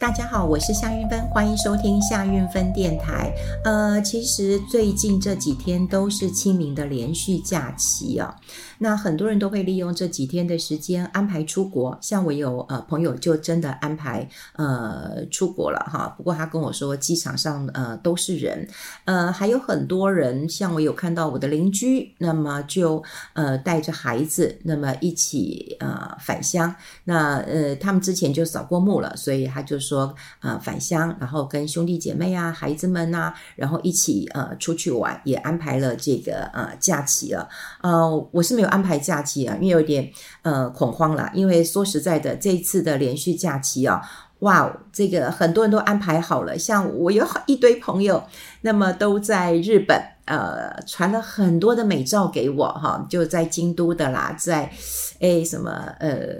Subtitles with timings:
[0.00, 3.30] 大家好，我是夏运芬，欢迎收听夏运芬电台。
[3.64, 8.34] 呃，其实最近这几天都是清明的连续假期啊，
[8.78, 11.98] 那很多人都会利用这几天的时间安排出国。
[12.00, 18.66] 像我有呃朋友就真的安排呃出国了哈，不过他跟我说机场上呃都是人，
[19.04, 23.04] 呃还有很多人，像我有看到我的邻居，那么就
[23.34, 26.74] 呃带着孩子，那么一起呃返乡。
[27.04, 29.89] 那呃他们之前就扫过墓了，所以他就说。
[29.90, 37.48] 说呃返乡，然后跟兄弟姐妹啊、孩子们呐、啊，然后一起呃出去玩，也安排了这个呃假期了。
[37.82, 40.08] 呃，我是没有安排假期啊，因为有点
[40.42, 41.28] 呃恐慌了。
[41.34, 44.00] 因为说实在的，这一次的连续假期啊，
[44.40, 46.56] 哇，这个很多人都安排好了。
[46.56, 48.22] 像我有一堆朋友，
[48.60, 54.70] 那么都在日本，呃，传了很多的美照给我哈，就在京都的啦，在
[55.18, 56.36] 诶什么呃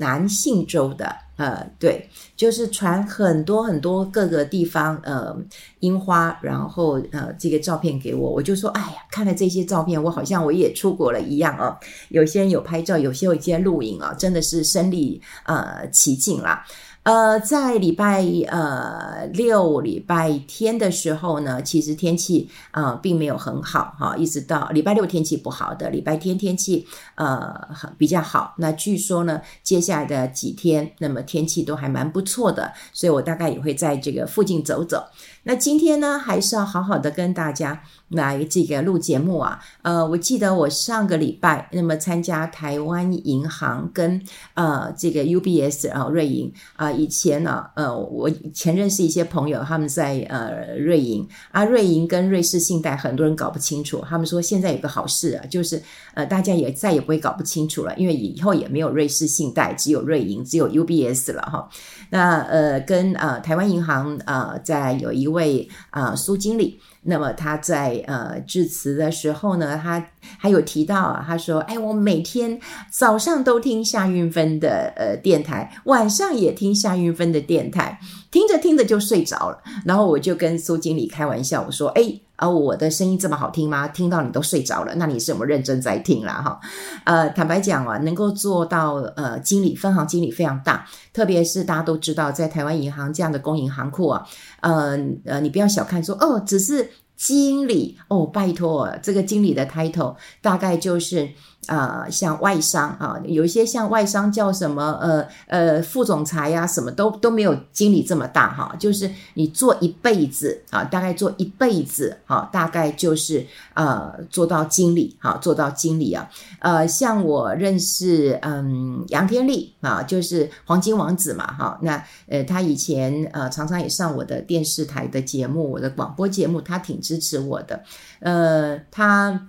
[0.00, 1.06] 南信州的。
[1.36, 5.32] 呃，对，就是传很多很多各个地方呃
[5.78, 11.78] 樱花，然后呃这个照片给我，我就说，哎呀，看了这些照片，我好像我也出国了一样哦。
[12.08, 16.66] 有些人有拍照，有些有一些录影啊，真的是身历呃其境啦。
[17.08, 27.50] 呃，在礼拜呃六礼拜天的时候呢，其实天气啊、并没有很好哈，一直到礼拜六天气不好的，礼拜天天气呃
[27.96, 28.52] 比较好。
[28.58, 35.02] 那据说呢，接下来的几天，那么天气都还蛮不错的，所以我大概也会在这个附近走走。
[35.48, 39.58] 那今天呢，还是要好好的跟大家来这个录节目啊。
[39.80, 55.82] 呃，我记得我上个礼拜那么参加台湾银行跟呃这个 UBS 啊瑞银啊，以前呢呃我以前认识一些朋友，他们在呃瑞银啊，瑞银跟瑞士信贷很多人搞不清楚，他们说现在有个好事啊，就是
[56.12, 61.66] 呃大家也再也不会搞不清楚了，因为以后也没有瑞士信贷，只有瑞银，只有 UBS 了哈。
[62.10, 65.37] 那呃跟呃台湾银行呃在有一位。
[65.38, 77.98] 位啊，苏经理，那么他在呃致辞的时候呢，他还有提到啊，他说：“哎，我每天早上都听夏韵芬的呃电台，晚上也听夏韵芬的电台，
[78.30, 83.86] 听着听着就睡着了。”然后我就跟苏经理开玩笑，我说：“哎。”而，我的声音这么好听吗？
[83.88, 86.40] 听到你都睡着了，那你是有没有认真在听啦？
[86.40, 86.60] 哈，
[87.04, 94.26] 呃，坦白讲啊，能够做到呃经理，分行经理非常大，特别是大家都知道，在台湾银行这样的公营行库啊，
[94.60, 101.28] 呃呃，你不要小看说哦，只是经理哦，拜托，这个经理的 title 大概就是。
[101.68, 108.74] 啊、呃，像外商啊，有一些像外商叫什么呃呃副总裁呀、什么都都没有经理这么大哈。
[108.78, 116.28] 就是你做一辈子啊，大概做一辈子啊，大概就是呃做到经理哈，做到经理啊。
[116.60, 121.78] 呃，像我认识嗯杨天丽啊，就是黄金王子嘛哈。
[121.82, 127.82] 那呃他以前呃常常也上我的电视台的节目，我的广播节目，他挺支持我的。
[128.20, 129.48] 呃，他。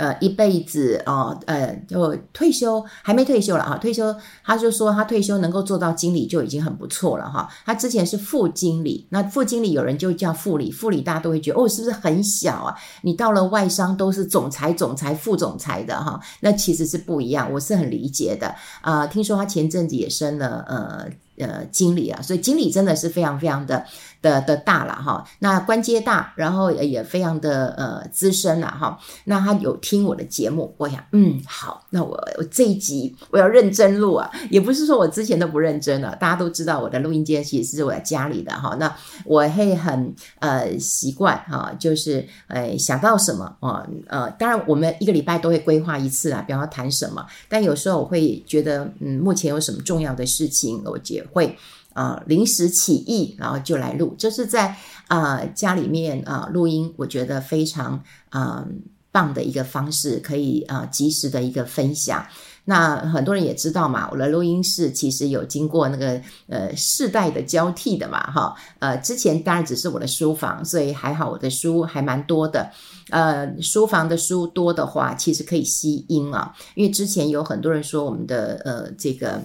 [0.00, 7.46] 呃，一辈子哦，呃，就退休还没退休了啊，退休他就说他退休能够做到经理就已经很不错了哈。
[7.66, 12.74] 他之前是副经理，那副经理有人就叫副理，副理大家都会觉得哦，是不是很小啊？
[13.02, 19.06] 你到了外商都是总裁、总裁、副总裁的哈，那其实是不一样，我是很理解的啊。
[19.06, 21.06] 听说他前阵子也升了呃。
[21.38, 23.82] 呃，经理啊，所以经理真的是非常非常的
[24.22, 25.24] 的的大了哈。
[25.38, 28.98] 那官阶大，然后也非常的呃资深了哈。
[29.24, 34.30] 那他有听我的节目，我想嗯好，那我我这一集我要认真录啊。
[34.50, 38.76] 也不是说我之前都不认真了，大家都知道我的录音间其实是我在家里的哈。
[38.78, 38.94] 那
[39.24, 47.24] 我会很呃习惯哈，就是呃想到什么啊呃，当然我们一个礼拜都会规划一次啊，比方说谈什么。
[47.48, 51.56] 但有时候我会觉得嗯，目前有什么重要的事情，我也会、
[52.00, 54.74] 呃、临时起意，然后就来录，这是在
[55.08, 58.64] 啊、家里面啊、录音，我觉得非常啊、
[59.12, 62.24] 棒的一个方式，可以啊、及时的一个分享。
[62.64, 72.70] 那很多人也知道嘛，我的录音室其实有经过那个呃世代的交替的嘛，哈，呃之前当然只是我的书房，所以还好我的书还蛮多的，
[73.10, 79.42] 呃书房的书多的话，其实可以吸音啊，因为之前有很多人说我们的呃这个。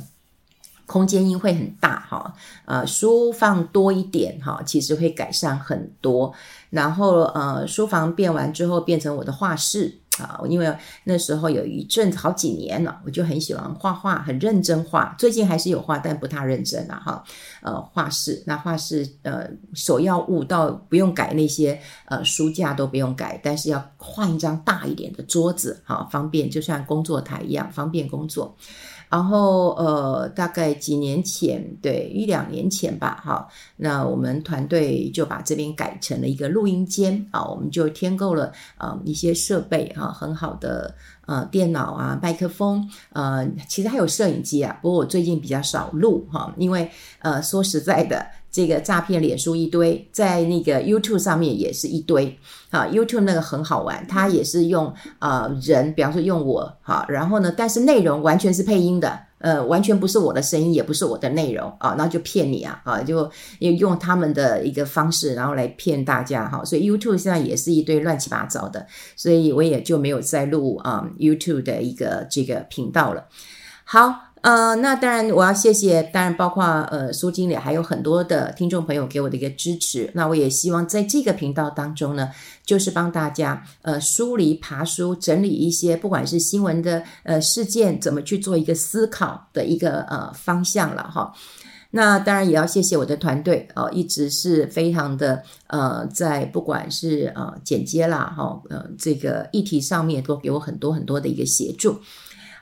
[0.85, 2.33] 空间音会很大哈，
[2.65, 6.33] 呃，书放多一点哈，其实会改善很多。
[6.69, 15.15] 然后呃，书房变完之后变成我的画室啊，因为那时候有一阵子好几年了，我就很喜欢画画，很认真画。
[15.17, 17.23] 最近还是有画，但不太认真了哈。
[17.61, 28.55] 呃，画室那画室呃，首要物到不用改那些呃书架都不用改，但是要换一张大一点的桌子，好方便，就像工作台一样方便工作。
[29.09, 33.47] 然后呃，大概几年前，对，一两年前吧，哈，
[33.77, 40.93] 那我们团队就把这边改成了一个录音间啊，我们就添购了啊、一些设备啊，很好的
[41.25, 48.25] 呃电脑啊、麦克风，呃，其实还有摄影机啊，不过我最近比较少录哈，因为呃说实在的。
[48.55, 52.85] 这个诈骗脸书一堆，在那个 YouTube 上面也是一堆啊。
[52.85, 63.29] YouTube 那个很好玩，它也是用啊、人，比方说用我哈，然后呢，但是内容完全是配音的，呃，完全不是我的声音，也不是我的内容啊，那就骗你啊啊，就
[63.59, 66.63] 用他们的一个方式，然后来骗大家哈。
[66.63, 68.87] 所以 YouTube 现在也是一堆乱七八糟的，
[69.17, 73.25] 所以我也就没有再录啊 YouTube 的一个这个频道了。
[73.83, 74.24] 好。
[74.45, 80.11] 呃，那当然，我要谢谢，当然包括呃苏经理，还有很多的听众朋友给我的一个支持。
[80.13, 82.29] 那我也希望在这个频道当中呢，
[82.63, 91.33] 就是帮大家呃梳理、爬梳、整理一些，不管是新闻的呃事件，怎么去做一个思考的一个呃方向了哈。
[91.89, 101.97] 那当然也要谢谢我的团队哦，一直是非常的呃，在不管是呃剪接啦哈，呃这个议题上面都给我很多很多的一个协助。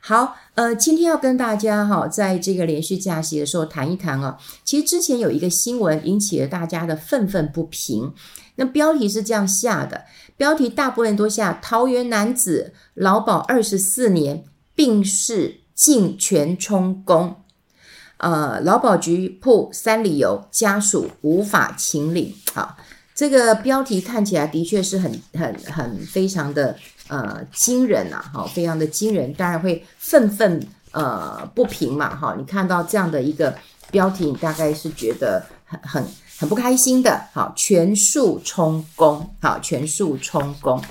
[0.05, 4.37] 好，呃，今天要跟大家哈，在这个连续假期的时候谈一谈啊。
[4.65, 8.13] 其实之前有一个新闻引起了大家的愤愤不平。
[8.55, 10.03] 那标题是这样下的，
[10.35, 14.43] 标题大部分都下：桃园男子劳保二十四年
[14.75, 17.37] 病逝，尽全充公。
[18.17, 22.35] 呃，劳保局破三理由，家属无法请领。
[22.53, 22.75] 好，
[23.15, 26.77] 这个标题看起来的确是很、很、很非常的。
[27.09, 32.33] 呃，惊人呐，哈，非常的惊人，当然会愤愤呃不平嘛，哈。
[32.37, 33.53] 你看到这样的一个
[33.91, 36.05] 标题，你大概是觉得很很
[36.37, 40.81] 很不开心的，好，全数充公，好，全数充公。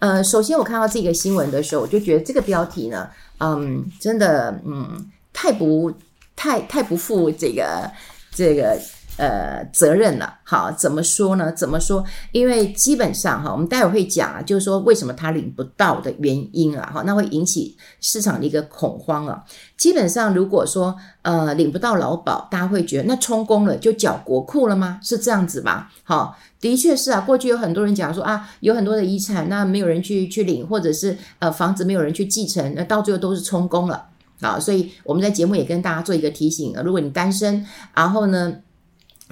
[0.00, 3.08] 呃，首先我看到这个新闻的时候，我就觉得这个标题呢，
[3.38, 5.90] 嗯，真的，嗯，太不
[6.36, 7.90] 太太不负这个
[8.32, 8.78] 这个。
[9.16, 11.52] 呃，责任了，好，怎么说呢？
[11.52, 12.04] 怎么说？
[12.32, 19.44] 因为基本上哈，我们待会会讲啊，就是说为什么他领不到的原因啊，哈，那会引起市场的一个恐慌啊。
[19.76, 24.98] 基本上如果说呃领不到劳保，大家会觉得那充公了就缴国库了吗？
[25.02, 25.92] 是这样子吧？
[26.02, 27.20] 好，的确是啊。
[27.20, 34.06] 过去有很多人讲说啊，有很多的遗产，那没有人去去领，或者是呃房子没有人去继承，那到最后都是充公了
[34.40, 34.58] 啊。
[34.58, 37.64] 所以我们在节目也跟大家做一个提醒啊，如果你单身，
[37.94, 38.52] 然后呢，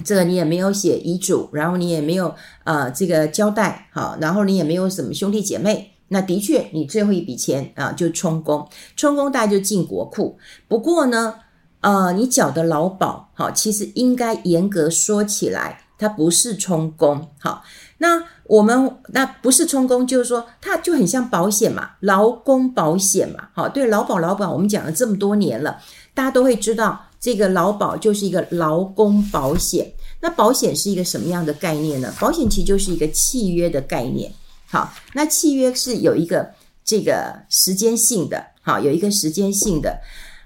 [0.03, 10.37] 这个你也没有写遗嘱，然后你也没有呃这个交代好，然后你也没有什么兄弟姐妹，那的确你最后一笔钱啊就充公，充公大概就进国库。
[10.67, 11.35] 不过呢，
[11.81, 17.63] 呃，你缴的劳保好，其实应该严格说起来，它不是充公好。
[17.99, 25.77] 那我们那不是充公，就是说它就很像保险嘛，劳工保险嘛，好，对劳保劳保，我们讲了这么多年了，
[26.13, 27.05] 大家都会知道。
[27.23, 29.89] 这个劳保就是一个劳工保险，
[30.19, 32.13] 那保险是一个什么样的概念呢？
[32.19, 34.29] 保险其实就是一个契约的概念。
[34.67, 36.51] 好，那契约是有一个
[36.83, 40.01] 这个时间性的，好，有一个时间性的。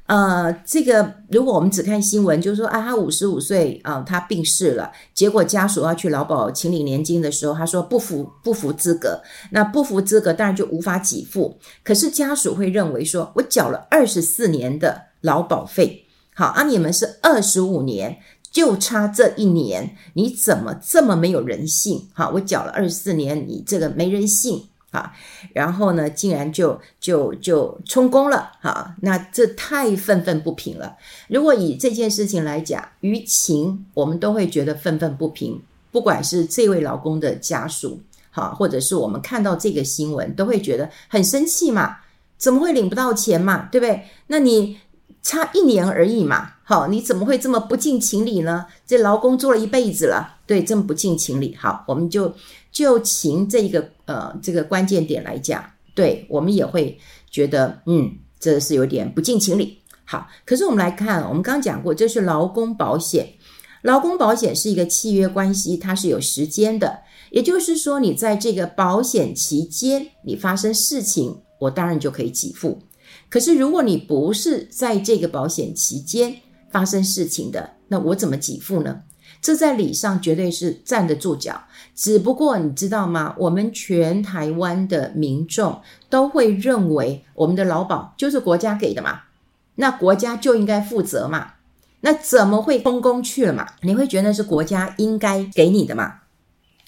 [0.06, 9.20] 呃，这个如果我们只看新闻，就是说啊，他五十五岁啊，他病逝了，结果家属要去劳保请领年金的时候，他说不符不符资格，
[9.50, 11.58] 那不符资格当然就无法给付。
[11.84, 16.04] 可是家属会认为说，我缴了二十四年的劳保费。
[16.38, 18.20] 好啊，你们是二十五年，
[18.52, 22.08] 就差这一年，你怎么这么没有人性？
[22.14, 25.14] 好，我缴了二十四年，你这个没人性啊！
[25.54, 30.96] 然后呢，竟然就就就充公了，好，那这太愤愤不平了。
[31.28, 35.60] 如果以这件事情来讲，于情我们都会觉得愤愤不平，
[35.92, 41.98] 不管是这位劳工的家属，好，或者是我们看到这个新闻，都会觉得很生气嘛，
[42.38, 44.04] 怎么会领不到钱嘛，对不对？
[44.28, 44.78] 那你。
[45.28, 48.66] 差一年而已嘛，好，你怎么会这么不近情理呢？
[48.86, 51.54] 这劳工做了一辈子了，对，这么不近情理。
[51.60, 52.34] 好，我们就
[52.72, 55.62] 就情这一个呃这个关键点来讲，
[55.94, 56.98] 对我们也会
[57.30, 59.80] 觉得，嗯，这是有点不近情理。
[60.06, 63.34] 好，可是我们来看，我们刚刚讲过，这是劳工保险，
[63.82, 67.00] 劳工保险是一个契约关系，它是有时间的，
[67.32, 72.80] 也就是说，你在这个保险期间，你发生事情，我当然就可以给付。
[73.30, 76.38] 可是，如果你不是在这个保险期间
[76.72, 79.02] 发生事情的，那我怎么给付呢？
[79.42, 81.64] 这在理上绝对是站得住脚。
[81.94, 83.36] 只不过你知道吗？
[83.38, 89.22] 我们全台湾的民众都会认为，我们的劳保就是国家给的嘛，
[89.76, 91.54] 那国家就应该负责嘛。
[92.02, 93.68] 那怎么会充公去了嘛？
[93.82, 96.22] 你会觉得是国家应该给你的嘛？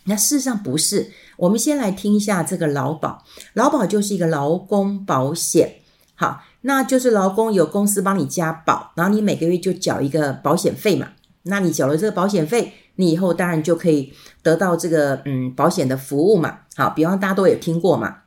[0.06, 1.12] 那事实上不是。
[1.38, 5.79] 我们先来听一下这个劳保，劳保就是一个劳工保险。
[6.20, 11.08] 好，那就是劳工有公司帮你加保，然后你每个月就缴一个保险费嘛。
[11.44, 14.12] 那你缴了这个保险费，你以后当然就可以
[14.44, 16.60] 得到这个嗯保险的服务嘛。
[16.76, 18.18] 好，比方大家都有听过嘛，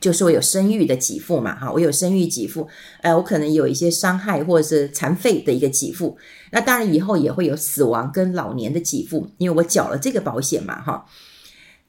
[0.00, 1.54] 就是我有生育的给付嘛。
[1.54, 2.66] 哈，我有生育给付，
[3.02, 6.16] 呃，我可能有一些伤害或者是残废的一个给付。
[6.52, 10.80] 那当然以后也会有死亡跟老年的给付，因为我缴了这个保险嘛。
[10.80, 11.04] 哈，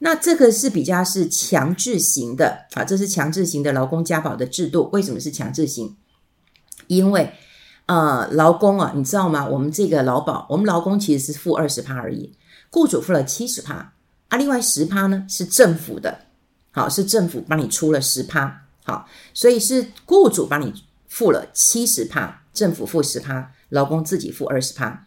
[0.04, 4.90] 那这个是比较是强制型的啊，这是强制型的劳工加保的制度。
[4.92, 5.96] 为什么是强制型？
[6.88, 7.32] 因为
[7.86, 9.46] 呃，劳工啊，你知道吗？
[9.46, 12.32] 我们这个劳保，我们劳工其实是付二十趴而已，
[12.68, 13.92] 雇主付了七十趴，
[14.26, 16.22] 啊，另外十趴呢是政府的，
[16.72, 20.74] 好，是政府帮你出了十趴，好，所以是雇主帮你
[21.06, 25.06] 付了七十趴，政府付十趴，劳工自己付二十趴。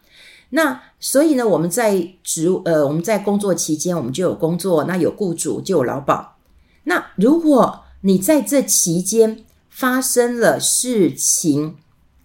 [0.50, 6.36] 那所以呢，我们在职呃，我们在工作期间，我们就有工作，那有雇主就有劳保。
[6.84, 11.76] 那如果你在这期间发生了事情，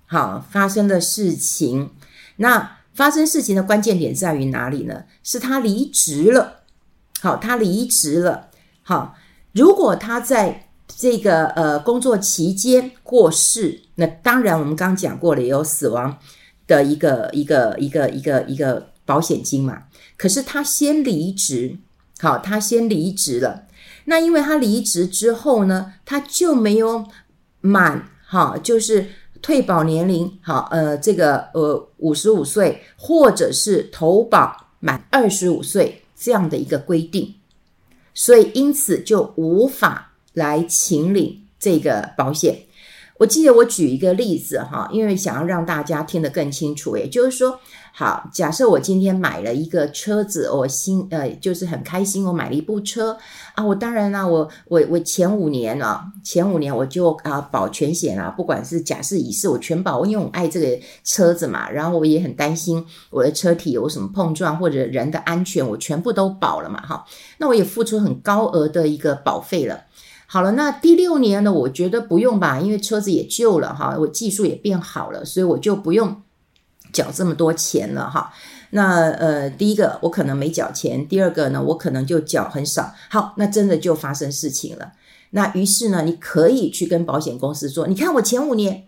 [0.06, 1.90] 好，发生的事情，
[2.38, 5.06] 那发生事情的关键点在于哪里呢？
[5.24, 6.60] 是他离职了。
[7.20, 8.50] 好，他离职了。
[8.84, 9.16] 好，
[9.54, 16.18] 如果他在这个呃工作期间过世，那当然我们刚刚讲过了，也有死亡
[16.68, 19.84] 的一个一个一个一个一个保险金嘛。
[20.18, 21.78] 可是他先离职，
[22.20, 23.66] 好，他先离职了。
[24.06, 27.06] 那因为他离职之后呢，他就没有
[27.62, 29.08] 满，哈，就是。
[29.44, 37.34] 退保年龄好，呃，这个呃五十五岁，或者是投保满二十五岁这样的一个规定，
[38.14, 42.56] 所以因此就无法来请领这个保险。
[43.22, 47.60] 我记得我举一个例子哈，因为想要让大家听得更清楚，也就是说。
[47.94, 53.18] 好，假设我今天买了一个车子，我心呃就是很开心，我买了一部车
[53.54, 67.06] 啊，我当然啦，我我我前五年啊，前五年我就啊保全险啊，不管是甲式乙式，我全保，因为我爱这个车子嘛，然后我也很担心我的车体有什么碰撞或者人的安全，我全部都保了嘛，哈，
[67.40, 69.84] 那我也付出很高额的一个保费了。
[70.32, 76.22] 好了，那第六年呢，我觉得不用吧，因为车子也旧了哈，我技术也变好了，所以我就不用。
[76.94, 78.34] 缴这么多钱了哈，
[78.72, 82.94] 那呃，第一个我可能没缴钱，第二个呢，我可能就缴很少。
[83.10, 84.92] 好，那真的就发生事情了。
[85.30, 88.88] 那于是呢，你可以去跟保险公司说，你看我前五年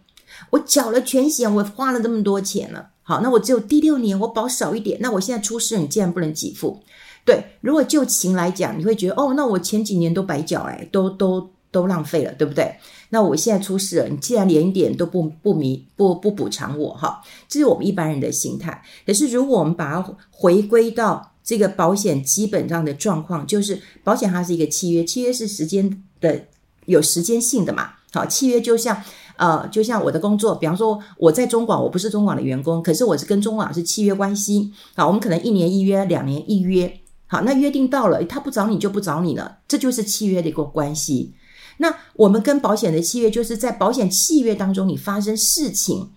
[0.50, 2.90] 我缴了全险，我花了这么多钱了。
[3.04, 6.82] 好，那我只有第六年我保少一点，那我现在出事，你竟然不能给付？
[7.25, 12.75] 对，如果就情来讲，你会觉得哦，那我前几年都白缴，哎，都都都浪费了，对不对？
[13.10, 18.84] 那我现在出事了，你既然连一点都不不弥不不补偿我哈，这是我们一般人的心态。
[19.06, 26.46] 可是如果我们把它回归到这个保险基本上的状况，就是保险它是一个契约，契约是时间的
[26.86, 27.92] 有时间性的嘛。
[28.12, 29.01] 好，契约就像
[29.38, 34.74] 呃，就像我的工作，比方说我在中广，我不是中广的员工，可是我是跟中广是契约关系。
[34.96, 37.00] 好，我们可能一年一约，两年一约。
[37.27, 41.34] 好，那约定到了，他不找你就不找你了，这就是契约的一个关系。
[41.77, 46.12] 那我们跟保险的契约，就是在保险契约当中，你发生事情，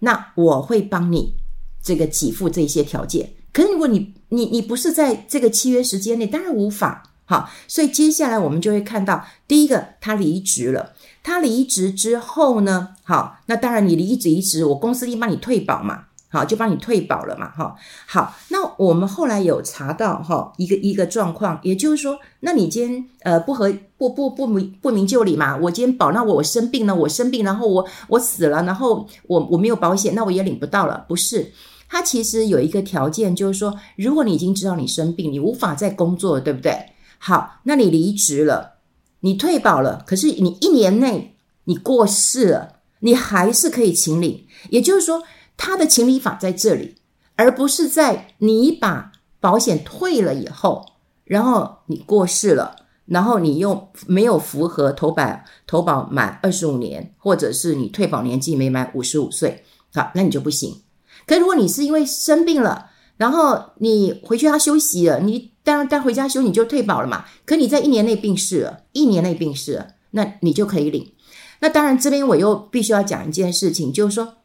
[0.00, 1.34] 那我会帮你
[1.82, 3.32] 这个给付这些条件。
[3.52, 7.08] 可是如果你你你不是在这个契约时间内，当然无法。
[7.24, 16.06] 好，所以接下来我们就会看到，第一个他离职了，他离职之后呢，好，那当然你离职离职，我公司一定帮你退保嘛。
[16.32, 17.76] 好，就帮你退保了嘛，哈。
[18.06, 25.54] 好，那我们后来有查到哈一个一个状况，也就是说，那你今天呃不合不不不明不明就里嘛？
[25.58, 31.04] 我今天保，那我生病了，我生病，然后我我死了，然后我我没有保险，那我也领不到了。
[31.06, 31.52] 不是，
[31.86, 36.74] 它其实有一个条件，就是说，如果你已经知道你生病，你无法再工作，对不对？
[37.18, 38.78] 好，那你离职了，
[39.20, 45.22] 你退保了，可是你一年内你过世了，你还是可以请领，也就是说。
[45.64, 46.96] 他的情理法在这里，
[47.36, 50.84] 而不是在你把保险退了以后，
[51.22, 52.74] 然后你过世了，
[53.06, 59.62] 然后你又没有符合投保投保满二十五年，或者是你退保年纪没满五十五岁，
[59.94, 60.82] 好，那你就不行。
[61.28, 67.24] 可如果你是因为生病了，然后你回去要休息了，你当然当回家休你就退保了嘛。
[67.46, 71.12] 可你在一年内病逝了，一年内病逝了，那你就可以领。
[71.60, 74.38] 那当然这边我又必须要讲一件事情，就是说。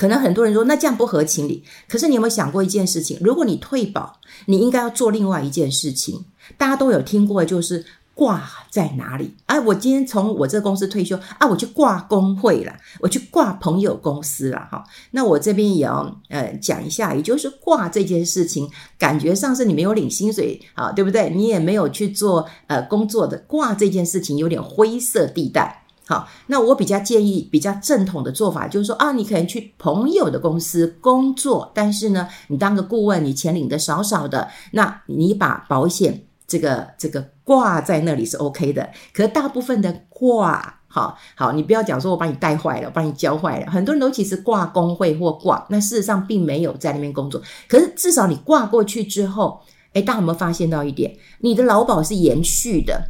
[0.00, 1.62] 可能很多人说，那这样不合情理。
[1.86, 3.18] 可是你有没有想过一件事情？
[3.20, 6.24] 如果你退保，你应该要做另外一件事情。
[6.56, 9.34] 大家都有听过，就是挂在哪里？
[9.44, 14.66] 哎，我今天从我这个公司退休啊，我去挂工会了，我去挂朋友公司了。
[14.72, 21.28] 哈，那我这边也要呃讲一下，也就是挂这件事情，感觉上是你没有领薪水啊，对不对？
[21.28, 25.79] 你也没有去做呃工作的挂这件事情，有点灰色地带。
[26.10, 38.90] 好，那我比较建议比较正统的做法，就是说啊，你可能去朋友的公司工作，但是呢，你当个顾问，你钱领的少少的，那你把保险这个这个挂在那里是 OK 的。
[39.12, 47.40] 可是大部分的挂，好好，你不要讲说我把你带坏了，我把你教坏了，很多人都其实挂工会或挂，那事实上并没有在那边工作。
[47.68, 49.60] 可是至少你挂过去之后，
[49.92, 51.16] 诶，大家有没有发现到一点？
[51.38, 53.00] 你的劳保是延续的。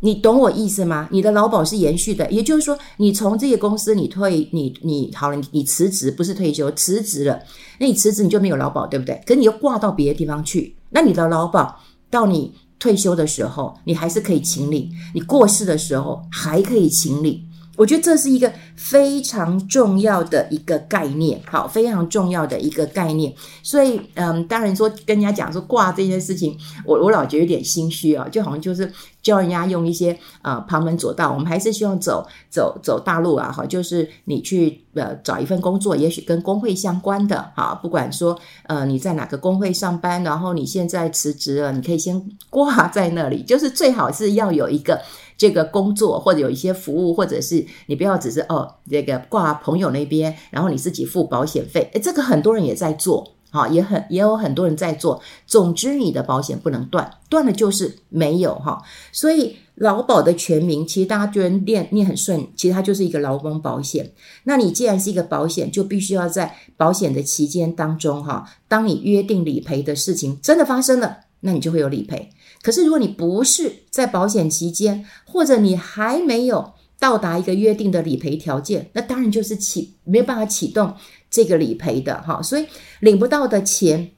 [0.00, 1.08] 你懂我意思吗？
[1.10, 7.40] 你的劳保是延续的，也就是说，你从这个公司你退，你你好了，你辞职不是退休，辞职了，
[7.78, 9.20] 那你辞职你就没有劳保，对不对？
[9.26, 17.42] 可你又挂到别的地方去，那你的劳保到你退休的时候，你还是可以请领，你过世的时候还可以请领。
[17.76, 23.32] 我觉得这是一个非常重要的一个概念，好，非常重要的一个概念。
[23.62, 28.90] 所以，嗯，当然说跟人家讲说挂这件事情，我我老觉得有点心虚啊，就好像就是
[29.22, 31.30] 教人家用一些呃旁门左道。
[31.32, 45.00] 我们还是希望走走走大路啊，哈，就是你去呃找一份工作，也许跟工会相关的，哈，不管说呃你在哪个工会上班，然后你现在辞职了，你可以先挂在那里，就是最好是要有一个。
[45.36, 55.20] 这个工作或者有一些服务，或者是你不要只是哦，这个挂朋友那边，然后你自己付保险费，诶，这个很多人也在做，哈，也很也有很多人在做。
[55.46, 58.82] 总之，你的保险不能断，断了就是没有哈。
[59.12, 64.12] 所以劳保的全名，其实大家觉得念念很顺，其实它就是一个劳工保险。
[64.44, 72.30] 那你既然是一个保险，就必须要在保险的期间当中哈，当你约定理赔的事情真的发生了，那你就会有理赔。
[72.66, 80.92] 可是，如果你不是在保险期间，或者你还没有到达一个约定的理赔条件，那当然就是启没有办法启动
[81.30, 82.42] 这个理赔的哈。
[82.42, 82.66] 所以
[82.98, 84.10] 领不到的钱，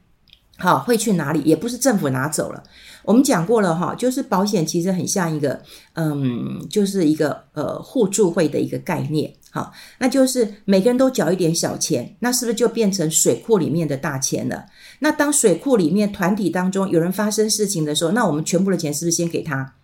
[0.57, 1.43] 好会去哪里？
[1.43, 2.63] 也不是政府拿走了。
[3.05, 5.61] 我们讲过了哈，就是保险其实很像一个，
[5.93, 9.31] 嗯，就是一个呃互助会的一个概念。
[9.51, 14.65] 好，那就是每个人都缴一点小钱，那是不是就变成水库里面的大钱了？
[15.01, 19.75] 那当水库里面团体当中有人发生事情的时候，那我们全部的钱是不是先给他？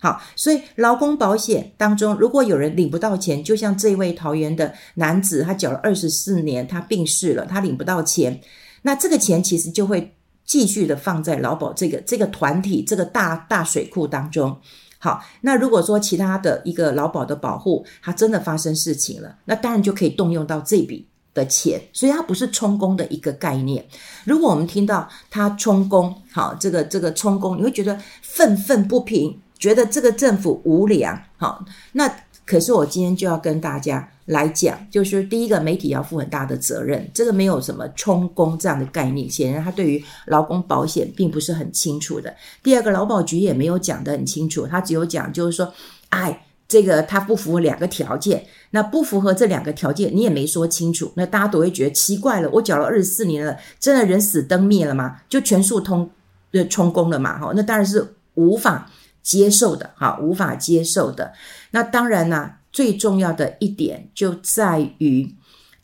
[0.00, 8.40] 好，所以劳工保险当中，如果有人领不到钱，就像这位桃园的男子，他缴了二十四年，他病逝了，他领不到钱，
[8.82, 14.58] 那这个钱其实就会继续的放在劳保这个这个团体这个大大水库当中。
[14.98, 21.08] 好，那如果说其他的一个劳保的保护，它真的发生事情了，那当然就可以动用到这笔。
[21.34, 23.84] 的钱，所以它不是充公的一个概念。
[24.24, 31.20] 如果我们听到他充公，好，这个这个充公，你会觉得愤愤不平，觉得这个政府无良。
[31.36, 32.08] 好，那
[32.46, 42.34] 可是我今天就要跟大家来讲，就是第一个，媒体要负很大的责任，这个没有什么充公这样的概念，显然他对于劳工保险并不是很清楚的。
[42.62, 45.72] 第二个，劳保局也没有讲得很清楚，他只有讲就是说，
[46.10, 46.40] 哎。
[46.66, 48.44] 这个它不符合两个条件，
[48.74, 52.50] 那不符合这两个条件，你也没说清楚，那大家都会觉得奇怪了。
[52.50, 55.20] 我缴了二十四年了，真的人死灯灭了吗？
[55.28, 56.10] 就全数通
[56.50, 57.38] 呃充公了嘛？
[57.38, 58.90] 哈，那当然是无法
[59.22, 61.32] 接受的，哈，无法接受的。
[61.70, 65.32] 那当然呢，最重要的一点就在于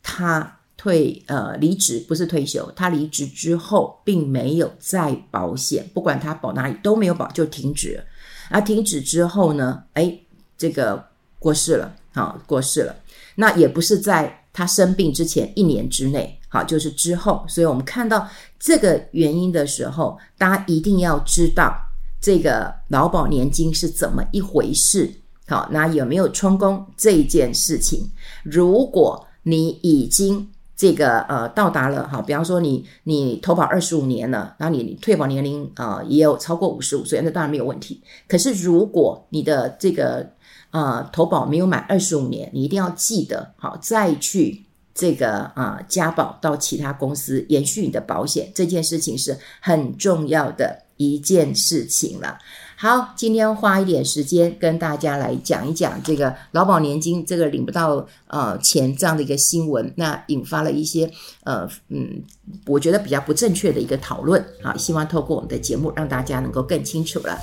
[0.03, 8.03] 他退呃离职，不是退休，他离职之后并没有再保险，不管他保哪里都没有保，就停止了。
[8.49, 9.81] 那停止之后呢？
[9.93, 10.27] 诶
[10.57, 11.05] 这个
[11.41, 12.95] 过世了，好，过世了。
[13.33, 17.43] 那也不是在他生病之前一年之内，好，就是之后。
[17.47, 21.73] 所以我们看到这个原因的时候，大家一定要知道
[22.21, 25.11] 这个劳保年金是怎么一回事。
[25.47, 28.11] 好，那有没有充公这一件事情？
[28.43, 38.01] 如果你已经这个呃到达了，好，比方说你你投保二十五年了，那你退保年龄啊、呃、也有超过五十五岁，那当然没有问题。
[38.27, 40.29] 可是如果你的这个
[40.71, 52.37] 啊，投保没有满二十五年，你一定要记得，好，再去这个啊加保到其他公司延续你的保险，这件事情是很重要的一件事情了。
[52.81, 61.07] 好，今天花一点时间跟大家来讲一讲这个劳保年金这个领不到呃钱这样的一个新闻，那引发了一些
[61.43, 62.23] 呃嗯，
[62.65, 64.43] 我觉得比较不正确的一个讨论。
[64.63, 67.37] 好，希望透过我们的节目让大家能够更清楚了。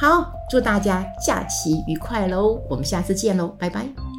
[0.00, 2.62] 好，祝大家假期愉快喽！
[2.70, 4.13] 我们下次见喽，拜拜。